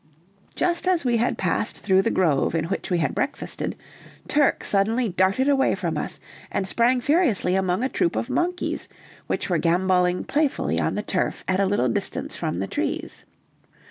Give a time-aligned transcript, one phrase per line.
[0.55, 3.75] Just as we had passed through the grove in which we had breakfasted,
[4.27, 6.19] Turk suddenly darted away from us
[6.51, 8.89] and sprang furiously among a troop of monkeys,
[9.27, 13.25] which were gamboling playfully on the turf at a little distance from the trees.